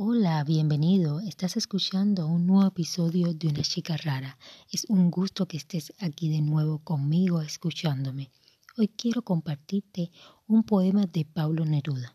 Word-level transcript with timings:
Hola, 0.00 0.44
bienvenido. 0.44 1.18
Estás 1.18 1.56
escuchando 1.56 2.28
un 2.28 2.46
nuevo 2.46 2.68
episodio 2.68 3.34
de 3.34 3.48
Una 3.48 3.62
chica 3.62 3.96
rara. 3.96 4.38
Es 4.70 4.84
un 4.88 5.10
gusto 5.10 5.48
que 5.48 5.56
estés 5.56 5.92
aquí 5.98 6.28
de 6.28 6.40
nuevo 6.40 6.78
conmigo 6.78 7.42
escuchándome. 7.42 8.30
Hoy 8.76 8.86
quiero 8.86 9.22
compartirte 9.22 10.12
un 10.46 10.62
poema 10.62 11.06
de 11.06 11.24
Pablo 11.24 11.64
Neruda. 11.64 12.14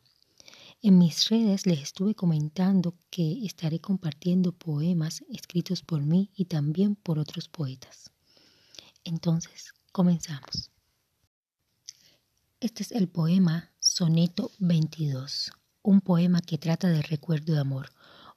En 0.81 0.97
mis 0.97 1.27
redes 1.27 1.65
les 1.65 1.81
estuve 1.81 2.15
comentando 2.15 2.95
que 3.09 3.45
estaré 3.45 3.81
compartiendo 3.81 4.53
poemas 4.53 5.25
escritos 5.29 5.81
por 5.81 6.03
mí 6.03 6.31
y 6.37 6.45
también 6.45 6.95
por 6.95 7.19
otros 7.19 7.49
poetas. 7.49 8.11
Entonces, 9.03 9.73
comenzamos. 9.91 10.71
Este 12.61 12.83
es 12.83 12.93
el 12.93 13.09
poema 13.09 13.73
Soneto 13.81 14.51
22, 14.59 15.51
un 15.83 15.99
poema 15.99 16.39
que 16.41 16.57
trata 16.57 16.87
del 16.87 17.03
recuerdo 17.03 17.53
de 17.53 17.59
amor, 17.59 17.89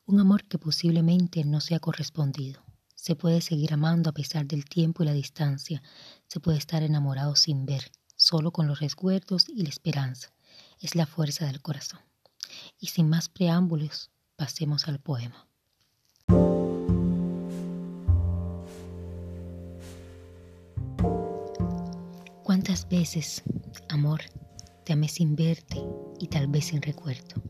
un 0.05 0.19
amor 0.19 0.45
que 0.45 0.59
posiblemente 0.59 1.45
no 1.45 1.61
sea 1.61 1.79
correspondido. 1.79 2.61
Se 2.97 3.15
puede 3.15 3.41
seguir 3.41 3.73
amando 3.73 4.11
a 4.11 4.13
pesar 4.13 4.47
del 4.47 4.65
tiempo 4.65 5.03
y 5.03 5.07
la 5.07 5.13
distancia, 5.13 5.81
se 6.27 6.41
puede 6.41 6.59
estar 6.59 6.83
enamorado 6.83 7.37
sin 7.37 7.65
ver, 7.65 7.93
solo 8.17 8.51
con 8.51 8.67
los 8.67 8.81
recuerdos 8.81 9.49
y 9.49 9.63
la 9.63 9.69
esperanza. 9.69 10.33
Es 10.81 10.97
la 10.97 11.07
fuerza 11.07 11.47
del 11.47 11.63
corazón. 11.63 12.01
Y 12.81 12.89
sin 12.89 13.09
más 13.09 13.29
preámbulos, 13.29 14.11
pasemos 14.35 14.89
al 14.89 14.99
poema. 14.99 15.47
¿Cuántas 22.43 22.89
veces, 22.89 23.43
amor, 23.89 24.23
te 24.87 24.93
amé 24.93 25.09
sin 25.09 25.35
verte 25.35 25.83
y 26.21 26.29
tal 26.29 26.47
vez 26.47 26.67
sin 26.67 26.81
recuerdo? 26.81 27.43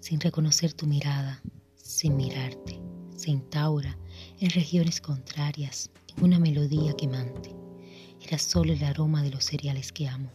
Sin 0.00 0.20
reconocer 0.20 0.74
tu 0.74 0.86
mirada, 0.86 1.42
sin 1.76 2.14
mirarte, 2.14 2.78
se 3.16 3.30
instaura 3.30 3.98
en 4.38 4.50
regiones 4.50 5.00
contrarias, 5.00 5.90
en 6.14 6.24
una 6.24 6.38
melodía 6.38 6.92
quemante. 6.92 7.56
Era 8.20 8.36
solo 8.36 8.74
el 8.74 8.84
aroma 8.84 9.22
de 9.22 9.30
los 9.30 9.44
cereales 9.44 9.92
que 9.92 10.06
amo. 10.06 10.30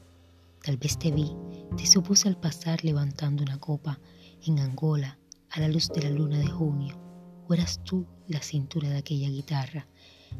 Tal 0.63 0.77
vez 0.77 0.97
te 0.97 1.11
vi 1.11 1.35
te 1.77 1.85
supuse 1.85 2.27
al 2.27 2.39
pasar 2.39 2.83
levantando 2.83 3.43
una 3.43 3.59
copa 3.59 3.99
en 4.43 4.57
Angola 4.57 5.19
a 5.51 5.59
la 5.59 5.67
luz 5.67 5.87
de 5.89 6.01
la 6.01 6.09
luna 6.09 6.39
de 6.39 6.47
junio, 6.47 6.99
o 7.47 7.53
eras 7.53 7.83
tú 7.83 8.07
la 8.27 8.41
cintura 8.41 8.89
de 8.89 8.97
aquella 8.97 9.29
guitarra 9.29 9.87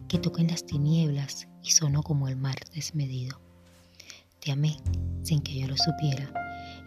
que 0.07 0.17
tocó 0.17 0.39
en 0.39 0.47
las 0.47 0.65
tinieblas 0.65 1.47
y 1.61 1.69
sonó 1.69 2.01
como 2.01 2.27
el 2.27 2.35
mar 2.35 2.55
desmedido. 2.73 3.46
Te 4.47 4.77
sin 5.23 5.41
que 5.41 5.59
yo 5.59 5.67
lo 5.67 5.75
supiera 5.75 6.31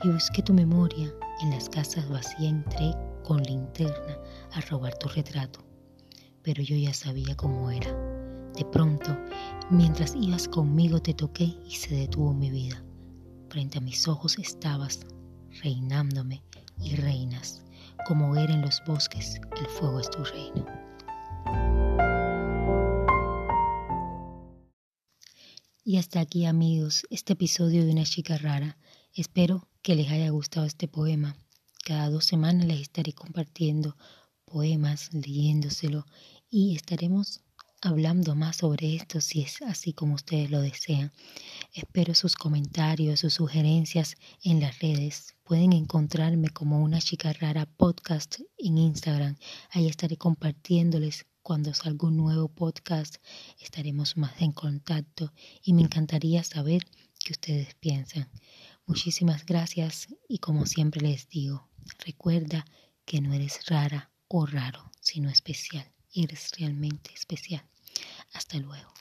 y 0.03 0.09
busqué 0.09 0.43
tu 0.43 0.55
memoria 0.55 1.13
en 1.43 1.51
las 1.51 1.69
casas 1.69 2.09
vacías 2.09 2.41
entré 2.41 2.95
con 3.23 3.43
linterna 3.43 4.17
a 4.53 4.63
robar 4.63 4.97
tu 4.97 5.09
retrato, 5.09 5.61
pero 6.43 6.63
yo 6.63 6.75
ya 6.75 6.95
sabía 6.95 7.37
cómo 7.37 7.71
era. 7.71 7.95
De 8.57 8.65
pronto, 8.65 9.15
mientras 9.69 10.15
ibas 10.15 10.49
conmigo 10.49 11.03
te 11.03 11.13
toqué 11.13 11.55
y 11.69 11.73
se 11.73 11.95
detuvo 11.95 12.33
mi 12.33 12.51
vida. 12.51 12.83
Frente 13.51 13.77
a 13.77 13.83
mis 13.83 14.09
ojos 14.09 14.39
estabas, 14.39 15.01
reinándome 15.63 16.43
y 16.81 16.97
reinas, 16.97 17.63
como 18.07 18.37
era 18.37 18.55
en 18.55 18.63
los 18.63 18.83
bosques, 18.87 19.39
el 19.61 19.67
fuego 19.67 20.01
es 20.01 20.09
tu 20.09 20.25
reino. 20.25 20.90
Y 25.83 25.97
hasta 25.97 26.21
aquí 26.21 26.45
amigos, 26.45 27.07
este 27.09 27.33
episodio 27.33 27.87
de 27.87 27.93
Una 27.93 28.05
chica 28.05 28.37
rara. 28.37 28.77
Espero 29.15 29.67
que 29.81 29.95
les 29.95 30.11
haya 30.11 30.29
gustado 30.29 30.67
este 30.67 30.89
poema. 30.89 31.37
Cada 31.83 32.11
dos 32.11 32.27
semanas 32.27 32.67
les 32.67 32.83
estaré 32.83 33.15
compartiendo 33.15 33.97
poemas, 34.45 35.09
leyéndoselo 35.15 36.05
y 36.51 36.77
estaremos 36.77 37.41
hablando 37.81 38.35
más 38.35 38.57
sobre 38.57 38.95
esto 38.95 39.23
si 39.23 39.41
es 39.41 39.63
así 39.63 39.95
como 39.95 40.17
ustedes 40.17 40.51
lo 40.51 40.61
desean. 40.61 41.13
Espero 41.73 42.15
sus 42.15 42.35
comentarios, 42.35 43.21
sus 43.21 43.33
sugerencias 43.33 44.17
en 44.45 44.61
las 44.61 44.81
redes. 44.81 45.35
Pueden 45.45 45.73
encontrarme 45.73 46.51
como 46.51 46.83
una 46.83 47.01
chica 47.01 47.33
rara 47.33 47.65
podcast 47.65 48.41
en 48.59 48.77
Instagram. 48.77 49.37
Ahí 49.71 49.87
estaré 49.87 50.19
compartiéndoles 50.19 51.25
cuando 51.43 51.75
salga 51.75 52.09
un 52.09 52.17
nuevo 52.17 52.49
podcast. 52.49 53.17
Estaremos 53.59 54.17
más 54.17 54.41
en 54.41 54.53
contacto 54.53 55.33
y 55.63 55.73
me 55.73 55.83
encantaría 55.83 56.45
saber 56.45 56.87
qué 57.19 57.33
ustedes 57.33 57.75
piensan. 57.75 58.29
Muchísimas 58.87 59.47
gracias 59.47 60.09
y 60.29 60.39
como 60.39 60.67
siempre 60.67 61.01
les 61.01 61.29
digo, 61.29 61.69
recuerda 62.05 62.65
que 63.05 63.21
no 63.21 63.33
eres 63.33 63.67
rara 63.67 64.11
o 64.29 64.47
raro, 64.47 64.91
sino 65.01 65.31
especial. 65.31 65.91
Eres 66.13 66.51
realmente 66.59 67.13
especial. 67.15 67.65
Hasta 68.33 68.59
luego. 68.59 69.00